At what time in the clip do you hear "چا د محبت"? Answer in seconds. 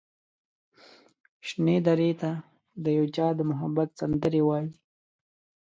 3.15-3.89